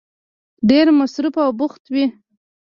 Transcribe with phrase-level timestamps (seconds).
[0.69, 2.05] ډېر مصروف او بوخت وی